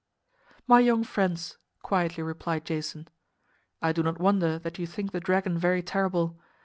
[0.65, 3.07] "My young friends," quietly replied Jason,
[3.83, 6.39] "I do not wonder that you think the dragon very terrible.